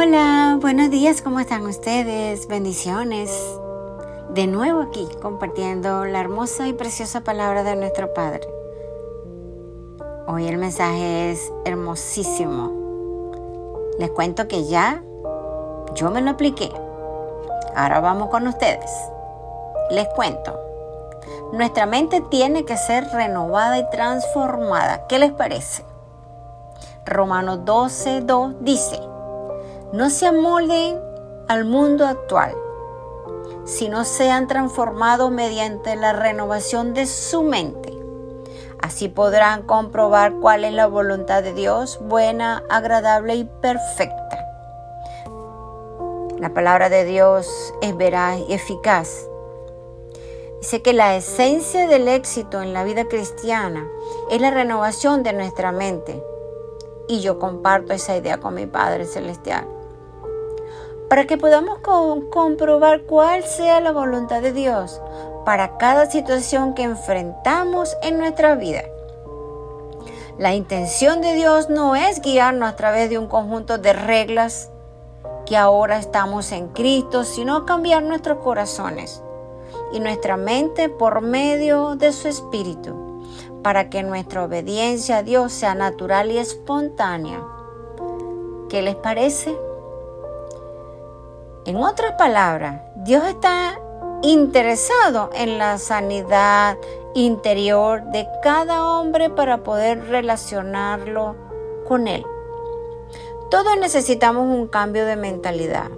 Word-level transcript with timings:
Hola, 0.00 0.58
buenos 0.60 0.90
días, 0.90 1.22
¿cómo 1.22 1.40
están 1.40 1.66
ustedes? 1.66 2.46
Bendiciones. 2.46 3.32
De 4.30 4.46
nuevo 4.46 4.80
aquí 4.80 5.08
compartiendo 5.20 6.04
la 6.04 6.20
hermosa 6.20 6.68
y 6.68 6.72
preciosa 6.72 7.22
palabra 7.22 7.64
de 7.64 7.74
nuestro 7.74 8.14
Padre. 8.14 8.46
Hoy 10.28 10.46
el 10.46 10.56
mensaje 10.56 11.32
es 11.32 11.52
hermosísimo. 11.64 12.70
Les 13.98 14.12
cuento 14.12 14.46
que 14.46 14.66
ya 14.66 15.02
yo 15.96 16.12
me 16.12 16.20
lo 16.20 16.30
apliqué. 16.30 16.70
Ahora 17.74 17.98
vamos 17.98 18.28
con 18.28 18.46
ustedes. 18.46 18.92
Les 19.90 20.06
cuento. 20.14 20.56
Nuestra 21.52 21.86
mente 21.86 22.20
tiene 22.30 22.64
que 22.64 22.76
ser 22.76 23.08
renovada 23.08 23.76
y 23.78 23.90
transformada. 23.90 25.08
¿Qué 25.08 25.18
les 25.18 25.32
parece? 25.32 25.84
Romanos 27.04 27.64
12, 27.64 28.20
2 28.20 28.54
dice, 28.60 29.00
no 29.92 30.10
se 30.10 30.26
amolden 30.26 31.00
al 31.48 31.64
mundo 31.64 32.06
actual, 32.06 32.54
sino 33.64 34.04
sean 34.04 34.46
transformados 34.46 35.30
mediante 35.30 35.96
la 35.96 36.12
renovación 36.12 36.92
de 36.92 37.06
su 37.06 37.42
mente. 37.42 37.96
Así 38.82 39.08
podrán 39.08 39.62
comprobar 39.62 40.34
cuál 40.40 40.64
es 40.64 40.74
la 40.74 40.86
voluntad 40.86 41.42
de 41.42 41.54
Dios, 41.54 41.98
buena, 42.02 42.62
agradable 42.68 43.36
y 43.36 43.44
perfecta. 43.44 44.44
La 46.38 46.52
palabra 46.52 46.90
de 46.90 47.04
Dios 47.04 47.72
es 47.80 47.96
veraz 47.96 48.38
y 48.46 48.52
eficaz. 48.52 49.26
Dice 50.60 50.82
que 50.82 50.92
la 50.92 51.16
esencia 51.16 51.86
del 51.86 52.08
éxito 52.08 52.60
en 52.60 52.74
la 52.74 52.84
vida 52.84 53.06
cristiana 53.06 53.88
es 54.30 54.40
la 54.40 54.50
renovación 54.50 55.22
de 55.22 55.32
nuestra 55.32 55.72
mente. 55.72 56.22
Y 57.08 57.20
yo 57.20 57.38
comparto 57.38 57.94
esa 57.94 58.16
idea 58.16 58.38
con 58.38 58.54
mi 58.54 58.66
Padre 58.66 59.06
Celestial 59.06 59.77
para 61.08 61.26
que 61.26 61.38
podamos 61.38 61.78
comprobar 62.30 63.02
cuál 63.02 63.42
sea 63.44 63.80
la 63.80 63.92
voluntad 63.92 64.42
de 64.42 64.52
Dios 64.52 65.00
para 65.44 65.78
cada 65.78 66.10
situación 66.10 66.74
que 66.74 66.82
enfrentamos 66.82 67.96
en 68.02 68.18
nuestra 68.18 68.54
vida. 68.54 68.82
La 70.36 70.54
intención 70.54 71.20
de 71.20 71.34
Dios 71.34 71.68
no 71.70 71.96
es 71.96 72.20
guiarnos 72.20 72.68
a 72.68 72.76
través 72.76 73.10
de 73.10 73.18
un 73.18 73.26
conjunto 73.26 73.78
de 73.78 73.92
reglas 73.92 74.70
que 75.46 75.56
ahora 75.56 75.98
estamos 75.98 76.52
en 76.52 76.68
Cristo, 76.68 77.24
sino 77.24 77.64
cambiar 77.64 78.02
nuestros 78.02 78.38
corazones 78.38 79.22
y 79.92 80.00
nuestra 80.00 80.36
mente 80.36 80.90
por 80.90 81.22
medio 81.22 81.96
de 81.96 82.12
su 82.12 82.28
Espíritu, 82.28 83.22
para 83.62 83.88
que 83.88 84.02
nuestra 84.02 84.44
obediencia 84.44 85.18
a 85.18 85.22
Dios 85.22 85.52
sea 85.52 85.74
natural 85.74 86.30
y 86.30 86.38
espontánea. 86.38 87.42
¿Qué 88.68 88.82
les 88.82 88.96
parece? 88.96 89.56
En 91.68 91.76
otras 91.84 92.12
palabras, 92.12 92.80
Dios 92.94 93.22
está 93.26 93.78
interesado 94.22 95.28
en 95.34 95.58
la 95.58 95.76
sanidad 95.76 96.78
interior 97.14 98.04
de 98.04 98.26
cada 98.42 98.88
hombre 98.88 99.28
para 99.28 99.58
poder 99.58 100.06
relacionarlo 100.06 101.36
con 101.86 102.08
Él. 102.08 102.24
Todos 103.50 103.76
necesitamos 103.78 104.44
un 104.44 104.66
cambio 104.66 105.04
de 105.04 105.16
mentalidad 105.16 105.90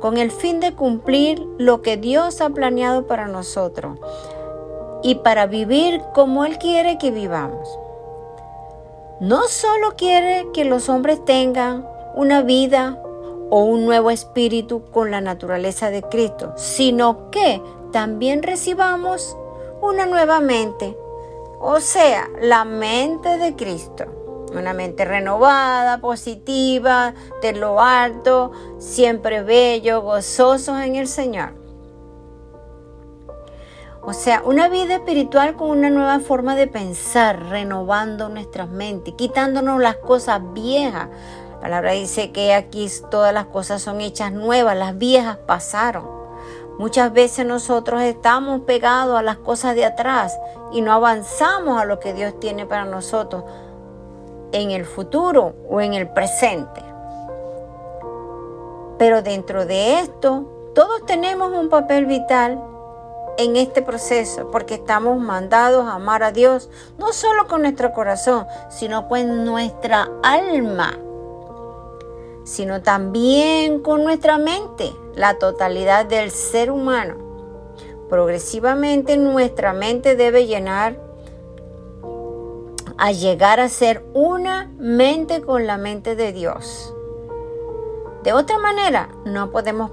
con 0.00 0.16
el 0.16 0.30
fin 0.30 0.60
de 0.60 0.76
cumplir 0.76 1.44
lo 1.58 1.82
que 1.82 1.96
Dios 1.96 2.40
ha 2.40 2.50
planeado 2.50 3.08
para 3.08 3.26
nosotros 3.26 3.98
y 5.02 5.16
para 5.16 5.46
vivir 5.46 6.00
como 6.14 6.44
Él 6.44 6.58
quiere 6.58 6.98
que 6.98 7.10
vivamos. 7.10 7.68
No 9.18 9.48
solo 9.48 9.96
quiere 9.96 10.46
que 10.54 10.64
los 10.64 10.88
hombres 10.88 11.24
tengan 11.24 11.84
una 12.14 12.42
vida 12.42 13.02
o 13.50 13.64
un 13.64 13.84
nuevo 13.84 14.10
espíritu 14.10 14.84
con 14.90 15.10
la 15.10 15.20
naturaleza 15.20 15.90
de 15.90 16.02
Cristo, 16.02 16.52
sino 16.56 17.30
que 17.30 17.62
también 17.92 18.42
recibamos 18.42 19.36
una 19.80 20.06
nueva 20.06 20.40
mente, 20.40 20.96
o 21.60 21.80
sea, 21.80 22.28
la 22.40 22.64
mente 22.64 23.38
de 23.38 23.54
Cristo. 23.54 24.04
Una 24.54 24.72
mente 24.72 25.04
renovada, 25.04 25.98
positiva, 25.98 27.14
de 27.42 27.52
lo 27.52 27.80
alto, 27.80 28.52
siempre 28.78 29.42
bello, 29.42 30.02
gozosos 30.02 30.80
en 30.80 30.96
el 30.96 31.08
Señor. 31.08 31.50
O 34.02 34.12
sea, 34.12 34.40
una 34.44 34.68
vida 34.68 34.94
espiritual 34.94 35.56
con 35.56 35.70
una 35.70 35.90
nueva 35.90 36.20
forma 36.20 36.54
de 36.54 36.68
pensar, 36.68 37.48
renovando 37.48 38.28
nuestras 38.28 38.68
mentes, 38.68 39.14
quitándonos 39.14 39.80
las 39.80 39.96
cosas 39.96 40.40
viejas, 40.52 41.08
la 41.56 41.60
palabra 41.60 41.92
dice 41.92 42.32
que 42.32 42.52
aquí 42.54 42.86
todas 43.10 43.32
las 43.32 43.46
cosas 43.46 43.80
son 43.80 44.02
hechas 44.02 44.30
nuevas, 44.30 44.76
las 44.76 44.98
viejas 44.98 45.38
pasaron. 45.38 46.04
Muchas 46.78 47.12
veces 47.14 47.46
nosotros 47.46 48.02
estamos 48.02 48.60
pegados 48.60 49.18
a 49.18 49.22
las 49.22 49.38
cosas 49.38 49.74
de 49.74 49.86
atrás 49.86 50.38
y 50.70 50.82
no 50.82 50.92
avanzamos 50.92 51.80
a 51.80 51.86
lo 51.86 51.98
que 51.98 52.12
Dios 52.12 52.38
tiene 52.38 52.66
para 52.66 52.84
nosotros 52.84 53.44
en 54.52 54.70
el 54.70 54.84
futuro 54.84 55.54
o 55.70 55.80
en 55.80 55.94
el 55.94 56.08
presente. 56.10 56.82
Pero 58.98 59.22
dentro 59.22 59.64
de 59.64 60.00
esto, 60.00 60.72
todos 60.74 61.06
tenemos 61.06 61.52
un 61.52 61.70
papel 61.70 62.04
vital 62.04 62.62
en 63.38 63.56
este 63.56 63.80
proceso 63.80 64.50
porque 64.50 64.74
estamos 64.74 65.18
mandados 65.18 65.86
a 65.86 65.94
amar 65.94 66.22
a 66.22 66.32
Dios 66.32 66.68
no 66.98 67.14
solo 67.14 67.48
con 67.48 67.62
nuestro 67.62 67.94
corazón, 67.94 68.46
sino 68.68 69.08
con 69.08 69.46
nuestra 69.46 70.10
alma 70.22 70.98
sino 72.46 72.80
también 72.80 73.80
con 73.80 74.04
nuestra 74.04 74.38
mente, 74.38 74.92
la 75.16 75.36
totalidad 75.36 76.06
del 76.06 76.30
ser 76.30 76.70
humano. 76.70 77.16
Progresivamente 78.08 79.16
nuestra 79.16 79.72
mente 79.72 80.14
debe 80.14 80.46
llenar 80.46 80.96
a 82.98 83.10
llegar 83.10 83.58
a 83.58 83.68
ser 83.68 84.04
una 84.14 84.70
mente 84.78 85.42
con 85.42 85.66
la 85.66 85.76
mente 85.76 86.14
de 86.14 86.32
Dios. 86.32 86.94
De 88.22 88.32
otra 88.32 88.58
manera, 88.58 89.08
no 89.24 89.50
podemos, 89.50 89.90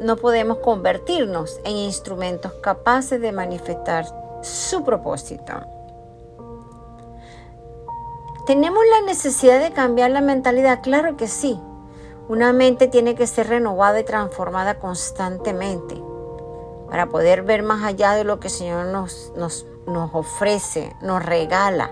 no 0.00 0.16
podemos 0.16 0.58
convertirnos 0.58 1.60
en 1.64 1.76
instrumentos 1.76 2.52
capaces 2.62 3.20
de 3.20 3.32
manifestar 3.32 4.06
su 4.42 4.84
propósito. 4.84 5.52
¿Tenemos 8.46 8.82
la 8.88 9.06
necesidad 9.06 9.60
de 9.60 9.72
cambiar 9.72 10.12
la 10.12 10.20
mentalidad? 10.20 10.80
Claro 10.82 11.16
que 11.16 11.28
sí, 11.28 11.60
una 12.32 12.54
mente 12.54 12.88
tiene 12.88 13.14
que 13.14 13.26
ser 13.26 13.48
renovada 13.48 14.00
y 14.00 14.04
transformada 14.04 14.78
constantemente 14.78 16.02
para 16.88 17.10
poder 17.10 17.42
ver 17.42 17.62
más 17.62 17.84
allá 17.84 18.12
de 18.12 18.24
lo 18.24 18.40
que 18.40 18.48
el 18.48 18.54
Señor 18.54 18.86
nos, 18.86 19.34
nos, 19.36 19.66
nos 19.86 20.14
ofrece, 20.14 20.96
nos 21.02 21.22
regala. 21.22 21.90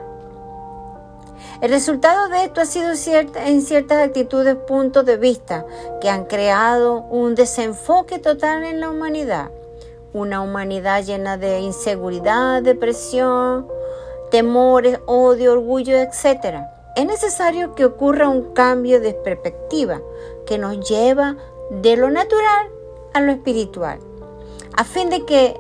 El 1.61 1.71
resultado 1.71 2.31
de 2.31 2.45
esto 2.45 2.63
ha 2.63 2.65
sido 2.65 2.97
cierta, 2.97 3.49
en 3.49 3.61
ciertas 3.61 3.99
actitudes, 3.99 4.57
puntos 4.57 5.05
de 5.05 5.19
vista 5.19 5.67
que 6.01 6.09
han 6.09 6.25
creado 6.25 7.03
un 7.03 7.35
desenfoque 7.35 8.19
total 8.19 8.65
en 8.65 8.81
la 8.81 8.89
humanidad. 8.89 9.51
Una 10.15 10.41
humanidad 10.41 11.05
llena 11.05 11.37
de 11.37 11.61
inseguridad, 11.61 12.63
depresión, 12.63 13.69
temores, 14.31 15.01
odio, 15.05 15.53
orgullo, 15.53 15.99
etc 15.99 16.80
es 17.01 17.07
necesario 17.07 17.75
que 17.75 17.87
ocurra 17.87 18.29
un 18.29 18.53
cambio 18.53 19.01
de 19.01 19.15
perspectiva 19.15 20.03
que 20.45 20.59
nos 20.59 20.87
lleva 20.87 21.37
de 21.71 21.97
lo 21.97 22.11
natural 22.11 22.69
a 23.15 23.23
lo 23.23 23.33
espiritual, 23.33 23.99
a 24.77 24.85
fin 24.85 25.09
de 25.09 25.25
que 25.25 25.59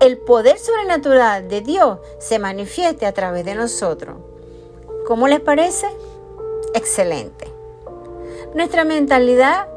el 0.00 0.18
poder 0.18 0.58
sobrenatural 0.58 1.48
de 1.48 1.62
Dios 1.62 1.98
se 2.18 2.38
manifieste 2.38 3.06
a 3.06 3.12
través 3.12 3.46
de 3.46 3.54
nosotros. 3.54 4.16
¿Cómo 5.06 5.28
les 5.28 5.40
parece? 5.40 5.86
Excelente. 6.74 7.50
Nuestra 8.54 8.84
mentalidad 8.84 9.68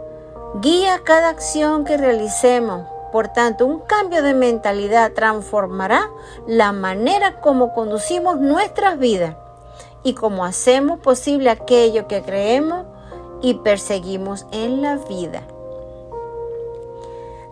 guía 0.62 1.00
cada 1.06 1.30
acción 1.30 1.86
que 1.86 1.96
realicemos. 1.96 2.86
Por 3.14 3.30
tanto, 3.30 3.66
un 3.66 3.80
cambio 3.80 4.22
de 4.22 4.34
mentalidad 4.34 5.14
transformará 5.14 6.10
la 6.46 6.74
manera 6.74 7.40
como 7.40 7.74
conducimos 7.74 8.42
nuestras 8.42 9.00
vidas 9.00 9.38
y 10.06 10.14
cómo 10.14 10.46
hacemos 10.46 11.00
posible 11.00 11.50
aquello 11.50 12.08
que 12.08 12.22
creemos 12.22 12.86
y 13.42 13.56
perseguimos 13.56 14.46
en 14.52 14.82
la 14.84 14.98
vida. 14.98 15.42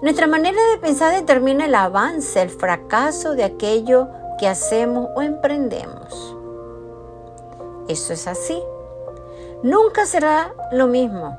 Nuestra 0.03 0.27
manera 0.27 0.59
de 0.71 0.77
pensar 0.77 1.13
determina 1.13 1.65
el 1.65 1.73
avance, 1.73 2.41
el 2.41 2.51
fracaso 2.51 3.33
de 3.33 3.43
aquello 3.43 4.07
que 4.39 4.47
hacemos 4.47 5.09
o 5.15 5.21
emprendemos. 5.23 6.35
Eso 7.87 8.13
es 8.13 8.27
así. 8.27 8.61
Nunca 9.63 10.05
será 10.05 10.53
lo 10.71 10.85
mismo. 10.87 11.37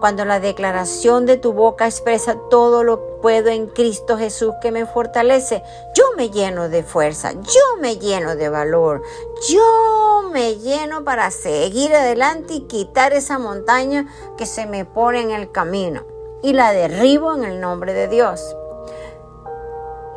Cuando 0.00 0.24
la 0.24 0.40
declaración 0.40 1.26
de 1.26 1.36
tu 1.36 1.52
boca 1.52 1.84
expresa 1.84 2.36
todo 2.48 2.82
lo 2.84 3.20
puedo 3.20 3.50
en 3.50 3.66
Cristo 3.66 4.16
Jesús 4.16 4.54
que 4.62 4.72
me 4.72 4.86
fortalece, 4.86 5.62
yo 5.94 6.04
me 6.16 6.30
lleno 6.30 6.70
de 6.70 6.82
fuerza, 6.82 7.32
yo 7.32 7.80
me 7.80 7.98
lleno 7.98 8.34
de 8.34 8.48
valor, 8.48 9.02
yo 9.50 10.22
me 10.32 10.56
lleno 10.56 11.04
para 11.04 11.30
seguir 11.30 11.94
adelante 11.94 12.54
y 12.54 12.60
quitar 12.62 13.12
esa 13.12 13.38
montaña 13.38 14.06
que 14.38 14.46
se 14.46 14.64
me 14.64 14.86
pone 14.86 15.20
en 15.20 15.32
el 15.32 15.52
camino 15.52 16.02
y 16.42 16.54
la 16.54 16.72
derribo 16.72 17.34
en 17.34 17.44
el 17.44 17.60
nombre 17.60 17.92
de 17.92 18.08
Dios. 18.08 18.56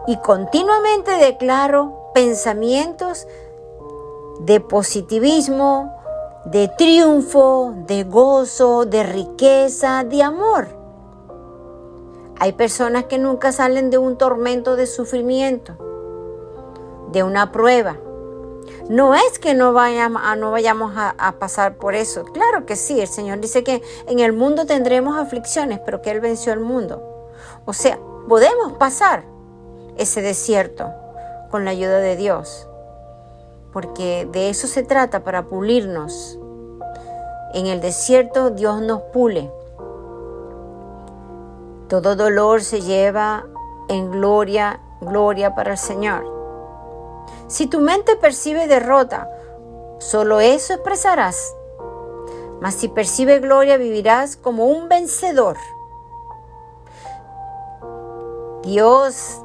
Y 0.08 0.16
continuamente 0.18 1.12
declaro 1.12 2.12
pensamientos 2.14 3.28
de 4.40 4.62
positivismo, 4.62 5.94
de 6.46 6.68
triunfo, 6.68 7.74
de 7.88 8.04
gozo, 8.04 8.86
de 8.86 9.04
riqueza, 9.04 10.04
de 10.04 10.24
amor. 10.24 10.68
Hay 12.40 12.52
personas 12.54 13.06
que 13.06 13.18
nunca 13.18 13.52
salen 13.52 13.90
de 13.90 13.98
un 13.98 14.18
tormento 14.18 14.76
de 14.76 14.86
sufrimiento, 14.86 15.78
de 17.12 17.24
una 17.24 17.52
prueba. 17.52 17.98
No 18.90 19.16
es 19.16 19.40
que 19.40 19.54
no 19.54 19.72
vayamos, 19.72 20.22
a, 20.26 20.36
no 20.36 20.52
vayamos 20.52 20.94
a, 20.96 21.36
pasar 21.40 21.78
por 21.78 21.96
eso. 21.96 22.26
Claro 22.26 22.66
que 22.66 22.76
sí, 22.76 23.00
el 23.00 23.08
Señor 23.08 23.40
dice 23.40 23.64
que 23.64 23.82
en 24.08 24.20
el 24.20 24.34
mundo 24.34 24.66
tendremos 24.66 25.18
aflicciones, 25.18 25.80
pero 25.86 26.02
que 26.02 26.12
Él 26.12 26.20
venció 26.20 26.52
el 26.52 26.60
mundo. 26.60 27.02
O 27.66 27.72
sea, 27.72 27.98
podemos 28.28 28.74
pasar 28.74 29.24
ese 29.98 30.22
desierto 30.22 30.92
con 31.50 31.64
la 31.64 31.72
ayuda 31.72 32.00
de 32.00 32.18
Dios 32.18 32.68
porque 33.74 34.28
de 34.32 34.50
eso 34.50 34.68
se 34.68 34.84
trata 34.84 35.24
para 35.24 35.44
pulirnos. 35.44 36.40
En 37.54 37.66
el 37.68 37.82
desierto 37.82 38.52
Dios 38.52 38.82
nos 38.82 39.02
pule. 39.12 39.52
Todo 41.90 42.16
dolor 42.16 42.62
se 42.62 42.82
lleva 42.82 43.46
en 43.90 44.12
gloria, 44.12 44.80
gloria 45.02 45.54
para 45.56 45.72
el 45.72 45.78
Señor. 45.78 46.24
Si 47.48 47.68
tu 47.68 47.80
mente 47.80 48.16
percibe 48.16 48.68
derrota, 48.68 49.30
solo 50.00 50.40
eso 50.40 50.74
expresarás. 50.74 51.54
Mas 52.62 52.76
si 52.76 52.88
percibe 52.88 53.40
gloria, 53.40 53.78
vivirás 53.78 54.38
como 54.38 54.68
un 54.68 54.88
vencedor. 54.88 55.58
Dios, 58.64 59.42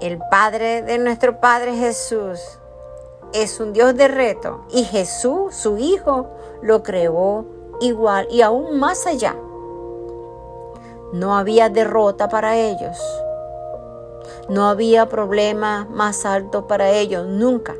el 0.00 0.18
Padre 0.30 0.82
de 0.82 0.98
nuestro 0.98 1.40
Padre 1.40 1.74
Jesús, 1.74 2.40
es 3.42 3.60
un 3.60 3.72
Dios 3.72 3.94
de 3.94 4.08
reto 4.08 4.62
y 4.70 4.84
Jesús, 4.84 5.54
su 5.54 5.76
Hijo, 5.78 6.28
lo 6.62 6.82
creó 6.82 7.44
igual 7.80 8.26
y 8.30 8.42
aún 8.42 8.78
más 8.78 9.06
allá. 9.06 9.36
No 11.12 11.36
había 11.36 11.68
derrota 11.68 12.28
para 12.28 12.56
ellos. 12.56 12.98
No 14.48 14.68
había 14.68 15.06
problema 15.06 15.86
más 15.90 16.24
alto 16.24 16.66
para 16.66 16.90
ellos, 16.90 17.26
nunca. 17.26 17.74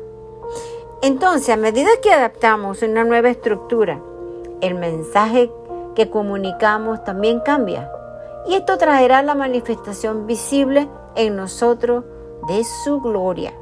Entonces, 1.01 1.49
a 1.49 1.57
medida 1.57 1.89
que 2.01 2.11
adaptamos 2.11 2.81
una 2.81 3.03
nueva 3.03 3.29
estructura, 3.29 4.01
el 4.61 4.75
mensaje 4.75 5.51
que 5.95 6.09
comunicamos 6.09 7.03
también 7.03 7.39
cambia. 7.39 7.91
Y 8.47 8.55
esto 8.55 8.77
traerá 8.77 9.21
la 9.21 9.35
manifestación 9.35 10.25
visible 10.25 10.87
en 11.15 11.35
nosotros 11.35 12.03
de 12.47 12.63
su 12.63 13.01
gloria. 13.01 13.53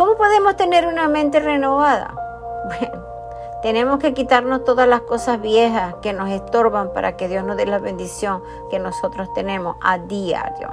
¿Cómo 0.00 0.16
podemos 0.16 0.56
tener 0.56 0.86
una 0.86 1.08
mente 1.08 1.40
renovada? 1.40 2.14
Bueno, 2.64 3.04
tenemos 3.62 3.98
que 3.98 4.14
quitarnos 4.14 4.64
todas 4.64 4.88
las 4.88 5.02
cosas 5.02 5.42
viejas 5.42 5.96
que 6.00 6.14
nos 6.14 6.30
estorban 6.30 6.94
para 6.94 7.18
que 7.18 7.28
Dios 7.28 7.44
nos 7.44 7.58
dé 7.58 7.66
la 7.66 7.78
bendición 7.78 8.42
que 8.70 8.78
nosotros 8.78 9.28
tenemos 9.34 9.76
a 9.82 9.98
diario. 9.98 10.70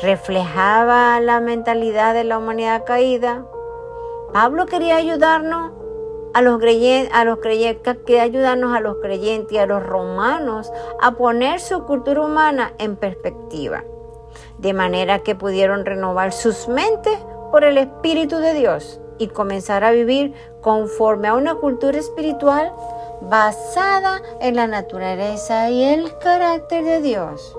Reflejaba 0.00 1.20
la 1.20 1.40
mentalidad 1.40 2.14
de 2.14 2.24
la 2.24 2.38
humanidad 2.38 2.84
caída. 2.86 3.44
Pablo 4.32 4.64
quería 4.64 4.96
ayudarnos 4.96 5.72
a 6.32 6.40
los 6.40 6.58
creyentes, 6.60 7.12
a 7.14 7.24
los 7.24 7.40
creyentes, 7.40 7.98
quería 8.06 8.22
ayudarnos 8.22 8.74
a 8.74 8.80
los 8.80 8.96
creyentes 9.02 9.52
y 9.52 9.58
a 9.58 9.66
los 9.66 9.82
romanos 9.82 10.72
a 11.02 11.10
poner 11.10 11.60
su 11.60 11.84
cultura 11.84 12.22
humana 12.22 12.72
en 12.78 12.96
perspectiva 12.96 13.84
de 14.62 14.72
manera 14.72 15.18
que 15.18 15.34
pudieron 15.34 15.84
renovar 15.84 16.32
sus 16.32 16.68
mentes 16.68 17.18
por 17.50 17.64
el 17.64 17.78
Espíritu 17.78 18.38
de 18.38 18.54
Dios 18.54 19.00
y 19.18 19.26
comenzar 19.26 19.82
a 19.82 19.90
vivir 19.90 20.34
conforme 20.60 21.26
a 21.28 21.34
una 21.34 21.56
cultura 21.56 21.98
espiritual 21.98 22.72
basada 23.22 24.22
en 24.40 24.54
la 24.54 24.68
naturaleza 24.68 25.68
y 25.68 25.82
el 25.82 26.16
carácter 26.18 26.84
de 26.84 27.00
Dios. 27.00 27.56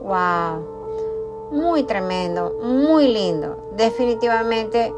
¡Wow! 0.00 1.50
Muy 1.52 1.82
tremendo, 1.82 2.54
muy 2.62 3.08
lindo. 3.08 3.70
Definitivamente 3.76 4.94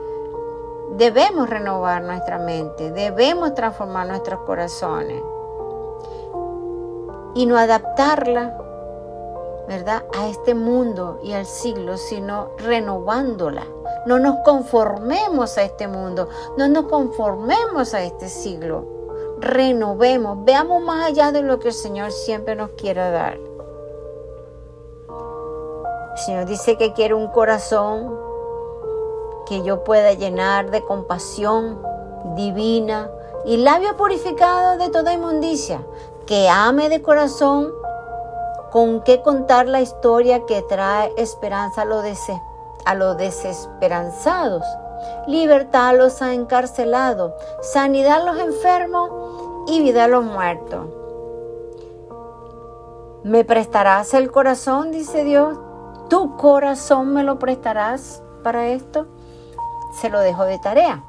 debemos 0.97 1.51
renovar 1.51 2.03
nuestra 2.03 2.39
mente, 2.39 2.93
debemos 2.93 3.55
transformar 3.55 4.07
nuestros 4.07 4.41
corazones 4.43 5.21
y 7.35 7.47
no 7.47 7.57
adaptarla 7.57 8.62
A 9.73 10.29
este 10.29 10.55
mundo 10.55 11.19
y 11.23 11.33
al 11.33 11.47
siglo, 11.47 11.97
sino 11.97 12.51
renovándola. 12.59 13.65
No 14.05 14.19
nos 14.19 14.41
conformemos 14.45 15.57
a 15.57 15.63
este 15.63 15.89
mundo, 15.89 16.29
no 16.59 16.69
nos 16.69 16.85
conformemos 16.89 17.95
a 17.95 18.03
este 18.03 18.29
siglo. 18.29 18.85
Renovemos, 19.39 20.45
veamos 20.45 20.83
más 20.83 21.07
allá 21.07 21.33
de 21.33 21.41
lo 21.41 21.59
que 21.59 21.69
el 21.69 21.75
Señor 21.75 22.13
siempre 22.13 22.55
nos 22.55 22.73
quiere 22.73 23.01
dar. 23.01 23.39
El 26.13 26.19
Señor 26.19 26.45
dice 26.45 26.77
que 26.77 26.93
quiere 26.93 27.15
un 27.15 27.29
corazón 27.29 28.15
que 29.47 29.63
yo 29.63 29.85
pueda 29.85 30.13
llenar 30.13 30.71
de 30.71 30.85
compasión 30.85 31.81
divina 32.37 33.11
y 33.47 33.57
labio 33.57 33.97
purificado 33.97 34.77
de 34.77 34.91
toda 34.91 35.15
inmundicia, 35.15 35.81
que 36.27 36.51
ame 36.51 36.91
de 36.91 37.01
corazón 37.01 37.73
con 38.73 39.03
qué 39.03 39.21
contar 39.21 39.69
la 39.69 39.83
historia 39.83 40.47
que 40.47 40.63
trae 40.63 41.13
esperanza 41.19 41.83
a, 41.83 41.85
los 42.95 43.17
desesperanzados, 43.19 44.65
libertad 45.27 45.89
a 45.89 45.93
los 45.93 46.23
encarcelados, 46.23 47.35
sanidad 47.61 48.23
a 48.23 48.33
los 48.33 48.41
enfermos 48.41 49.11
y 49.67 49.83
vida 49.83 50.05
a 50.05 50.09
los 50.09 50.25
muertos. 50.25 50.89
¿Me 53.25 53.45
prestarás 53.45 54.15
el 54.15 54.31
corazón, 54.31 54.91
dice 54.91 55.23
Dios? 55.23 55.59
¿Tu 56.09 56.35
corazón 56.37 57.13
me 57.13 57.25
lo 57.25 57.39
prestarás 57.39 58.23
para 58.43 58.69
esto? 58.69 59.07
Se 60.01 60.09
lo 60.09 60.19
dejo 60.21 60.45
de 60.45 60.59
tarea. 60.59 61.05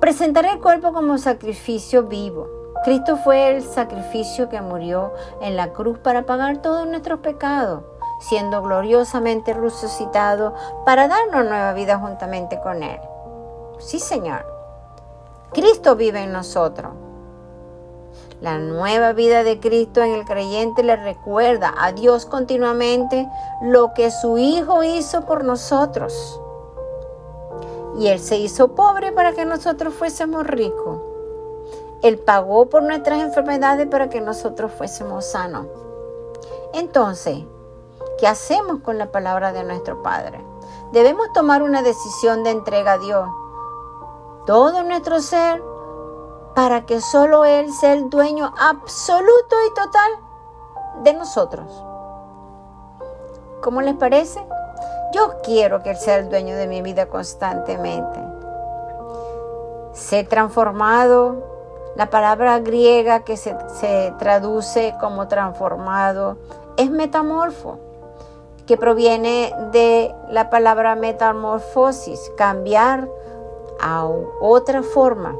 Presentaré 0.00 0.50
el 0.50 0.60
cuerpo 0.60 0.92
como 0.92 1.18
sacrificio 1.18 2.02
vivo 2.02 2.63
Cristo 2.82 3.16
fue 3.16 3.50
el 3.54 3.62
sacrificio 3.62 4.48
que 4.48 4.60
murió 4.60 5.12
en 5.40 5.56
la 5.56 5.72
cruz 5.72 5.98
para 5.98 6.26
pagar 6.26 6.58
todos 6.58 6.86
nuestros 6.86 7.20
pecados, 7.20 7.82
siendo 8.20 8.60
gloriosamente 8.62 9.54
resucitado 9.54 10.54
para 10.84 11.08
darnos 11.08 11.46
nueva 11.46 11.72
vida 11.72 11.98
juntamente 11.98 12.60
con 12.60 12.82
Él. 12.82 13.00
Sí, 13.78 14.00
Señor. 14.00 14.44
Cristo 15.52 15.94
vive 15.96 16.24
en 16.24 16.32
nosotros. 16.32 16.92
La 18.40 18.58
nueva 18.58 19.12
vida 19.12 19.44
de 19.44 19.60
Cristo 19.60 20.02
en 20.02 20.12
el 20.12 20.24
creyente 20.24 20.82
le 20.82 20.96
recuerda 20.96 21.72
a 21.78 21.92
Dios 21.92 22.26
continuamente 22.26 23.26
lo 23.62 23.94
que 23.94 24.10
su 24.10 24.36
Hijo 24.36 24.82
hizo 24.82 25.24
por 25.24 25.44
nosotros. 25.44 26.40
Y 27.98 28.08
Él 28.08 28.18
se 28.18 28.36
hizo 28.36 28.74
pobre 28.74 29.12
para 29.12 29.32
que 29.32 29.44
nosotros 29.44 29.94
fuésemos 29.94 30.46
ricos. 30.46 31.00
Él 32.04 32.18
pagó 32.18 32.66
por 32.66 32.82
nuestras 32.82 33.22
enfermedades 33.22 33.86
para 33.86 34.10
que 34.10 34.20
nosotros 34.20 34.70
fuésemos 34.72 35.24
sanos. 35.24 35.66
Entonces, 36.74 37.44
¿qué 38.18 38.26
hacemos 38.26 38.80
con 38.80 38.98
la 38.98 39.10
palabra 39.10 39.52
de 39.52 39.64
nuestro 39.64 40.02
Padre? 40.02 40.44
Debemos 40.92 41.32
tomar 41.32 41.62
una 41.62 41.80
decisión 41.80 42.44
de 42.44 42.50
entrega 42.50 42.92
a 42.92 42.98
Dios. 42.98 43.26
Todo 44.44 44.82
nuestro 44.82 45.22
ser 45.22 45.62
para 46.54 46.84
que 46.84 47.00
solo 47.00 47.46
Él 47.46 47.72
sea 47.72 47.94
el 47.94 48.10
dueño 48.10 48.52
absoluto 48.60 49.56
y 49.66 49.74
total 49.74 50.10
de 51.04 51.14
nosotros. 51.14 51.84
¿Cómo 53.62 53.80
les 53.80 53.94
parece? 53.94 54.46
Yo 55.14 55.40
quiero 55.42 55.82
que 55.82 55.92
Él 55.92 55.96
sea 55.96 56.16
el 56.16 56.28
dueño 56.28 56.54
de 56.54 56.66
mi 56.66 56.82
vida 56.82 57.06
constantemente. 57.06 58.20
Ser 59.94 60.28
transformado 60.28 61.53
la 61.96 62.10
palabra 62.10 62.58
griega 62.58 63.20
que 63.20 63.36
se, 63.36 63.54
traduce 64.18 64.94
como 65.00 65.28
transformado 65.28 66.38
es 66.76 66.90
metamorfo, 66.90 67.78
que 68.66 68.76
proviene 68.76 69.54
de 69.70 70.12
la 70.28 70.50
palabra 70.50 70.96
metamorfosis, 70.96 72.32
cambiar 72.36 73.08
a 73.80 74.06
otra 74.40 74.82
forma. 74.82 75.36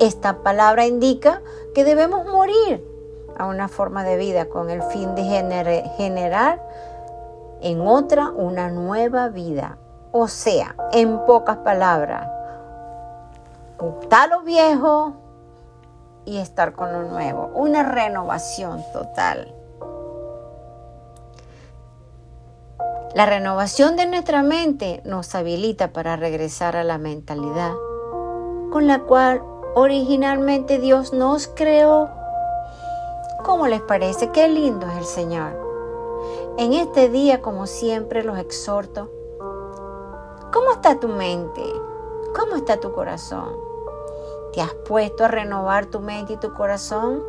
Esta 0.00 0.38
palabra 0.38 0.86
indica 0.86 1.40
que 1.74 1.84
debemos 1.84 2.26
morir 2.26 2.84
a 3.38 3.46
una 3.46 3.68
forma 3.68 4.02
de 4.02 4.16
vida 4.16 4.46
con 4.46 4.70
el 4.70 4.82
fin 4.82 5.14
de 5.14 5.22
generar 5.96 6.60
en 7.60 7.80
otra 7.86 8.30
una 8.30 8.70
nueva 8.70 9.28
vida. 9.28 9.78
O 10.10 10.26
sea, 10.26 10.74
en 10.92 11.24
pocas 11.26 11.58
palabras, 11.58 12.28
ocultar 13.82 14.28
lo 14.28 14.42
viejo 14.42 15.14
y 16.24 16.38
estar 16.38 16.72
con 16.72 16.92
lo 16.92 17.02
nuevo. 17.02 17.50
Una 17.54 17.82
renovación 17.82 18.82
total. 18.92 19.54
La 23.14 23.26
renovación 23.26 23.96
de 23.96 24.06
nuestra 24.06 24.42
mente 24.42 25.02
nos 25.04 25.34
habilita 25.34 25.92
para 25.92 26.16
regresar 26.16 26.76
a 26.76 26.84
la 26.84 26.96
mentalidad 26.96 27.72
con 28.70 28.86
la 28.86 29.00
cual 29.00 29.42
originalmente 29.74 30.78
Dios 30.78 31.12
nos 31.12 31.46
creó. 31.46 32.08
¿Cómo 33.44 33.66
les 33.66 33.82
parece? 33.82 34.30
Qué 34.30 34.48
lindo 34.48 34.86
es 34.86 34.96
el 34.96 35.04
Señor. 35.04 35.60
En 36.56 36.72
este 36.72 37.10
día, 37.10 37.42
como 37.42 37.66
siempre, 37.66 38.22
los 38.22 38.38
exhorto. 38.38 39.10
¿Cómo 40.52 40.72
está 40.72 40.98
tu 40.98 41.08
mente? 41.08 41.62
¿Cómo 42.34 42.56
está 42.56 42.78
tu 42.78 42.92
corazón? 42.92 43.71
¿Te 44.52 44.60
has 44.60 44.74
puesto 44.86 45.24
a 45.24 45.28
renovar 45.28 45.86
tu 45.86 46.00
mente 46.00 46.34
y 46.34 46.36
tu 46.36 46.52
corazón? 46.54 47.22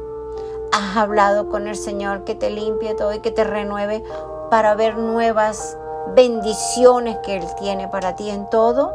¿Has 0.71 0.97
hablado 0.97 1.49
con 1.49 1.67
el 1.67 1.75
Señor 1.75 2.23
que 2.23 2.35
te 2.35 2.49
limpie 2.49 2.95
todo 2.95 3.13
y 3.13 3.19
que 3.19 3.31
te 3.31 3.43
renueve 3.43 4.03
para 4.49 4.75
ver 4.75 4.97
nuevas 4.97 5.77
bendiciones 6.15 7.17
que 7.23 7.37
Él 7.37 7.45
tiene 7.59 7.87
para 7.87 8.15
ti 8.15 8.29
en 8.29 8.49
todo. 8.49 8.93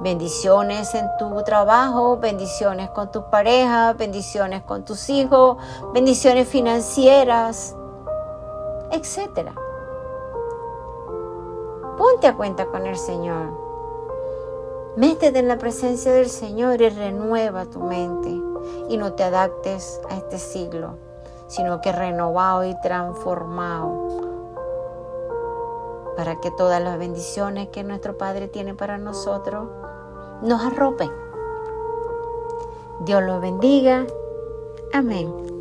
Bendiciones 0.00 0.94
en 0.94 1.06
tu 1.18 1.42
trabajo, 1.42 2.16
bendiciones 2.16 2.88
con 2.90 3.10
tu 3.10 3.28
pareja, 3.28 3.92
bendiciones 3.92 4.62
con 4.62 4.84
tus 4.84 5.10
hijos, 5.10 5.58
bendiciones 5.92 6.48
financieras, 6.48 7.76
etc. 8.92 9.50
Ponte 11.98 12.28
a 12.28 12.36
cuenta 12.36 12.66
con 12.66 12.86
el 12.86 12.96
Señor. 12.96 13.69
Métete 14.96 15.38
en 15.38 15.48
la 15.48 15.58
presencia 15.58 16.12
del 16.12 16.28
Señor 16.28 16.80
y 16.82 16.88
renueva 16.88 17.66
tu 17.66 17.80
mente 17.80 18.30
y 18.88 18.96
no 18.96 19.12
te 19.12 19.22
adaptes 19.22 20.00
a 20.10 20.16
este 20.16 20.38
siglo 20.38 21.10
sino 21.50 21.80
que 21.80 21.90
renovado 21.90 22.64
y 22.64 22.80
transformado 22.80 24.08
para 26.16 26.40
que 26.40 26.52
todas 26.52 26.80
las 26.80 26.96
bendiciones 26.96 27.68
que 27.68 27.82
nuestro 27.82 28.16
Padre 28.16 28.46
tiene 28.46 28.74
para 28.74 28.98
nosotros 28.98 29.68
nos 30.42 30.62
arropen. 30.62 31.10
Dios 33.00 33.22
los 33.22 33.40
bendiga. 33.40 34.06
Amén. 34.92 35.59